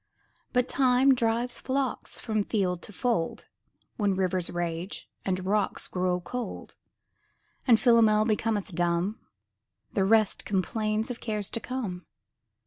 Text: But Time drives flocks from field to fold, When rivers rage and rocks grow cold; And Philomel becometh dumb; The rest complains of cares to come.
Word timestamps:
But 0.51 0.67
Time 0.67 1.13
drives 1.13 1.59
flocks 1.59 2.19
from 2.19 2.43
field 2.43 2.81
to 2.81 2.91
fold, 2.91 3.47
When 3.97 4.15
rivers 4.15 4.49
rage 4.49 5.07
and 5.23 5.45
rocks 5.45 5.87
grow 5.87 6.19
cold; 6.19 6.75
And 7.67 7.79
Philomel 7.79 8.25
becometh 8.25 8.73
dumb; 8.73 9.19
The 9.93 10.03
rest 10.03 10.43
complains 10.43 11.11
of 11.11 11.19
cares 11.19 11.51
to 11.51 11.59
come. 11.59 12.07